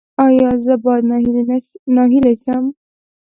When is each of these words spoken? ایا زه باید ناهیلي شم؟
ایا 0.25 0.49
زه 0.63 0.73
باید 0.83 1.03
ناهیلي 1.95 2.33
شم؟ 2.43 2.63